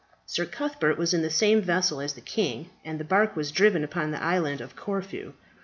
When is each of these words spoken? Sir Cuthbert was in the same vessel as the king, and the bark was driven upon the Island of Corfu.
Sir 0.25 0.47
Cuthbert 0.47 0.97
was 0.97 1.13
in 1.13 1.21
the 1.21 1.29
same 1.29 1.61
vessel 1.61 2.01
as 2.01 2.13
the 2.13 2.21
king, 2.21 2.71
and 2.83 2.99
the 2.99 3.03
bark 3.03 3.35
was 3.35 3.51
driven 3.51 3.83
upon 3.83 4.09
the 4.09 4.19
Island 4.23 4.59
of 4.59 4.75
Corfu. 4.75 5.33